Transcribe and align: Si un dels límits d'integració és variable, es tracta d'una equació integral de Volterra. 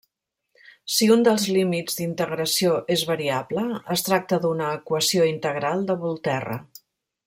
Si 0.93 1.09
un 1.15 1.25
dels 1.27 1.45
límits 1.57 1.99
d'integració 1.99 2.73
és 2.97 3.05
variable, 3.11 3.69
es 3.97 4.07
tracta 4.11 4.43
d'una 4.47 4.73
equació 4.81 5.33
integral 5.37 5.91
de 5.93 6.03
Volterra. 6.09 6.63